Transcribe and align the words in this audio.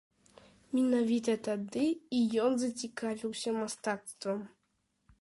Менавіта 0.77 1.35
тады 1.49 1.85
і 2.21 2.23
ён 2.47 2.51
зацікавіўся 2.65 3.49
мастацтвам. 3.63 4.39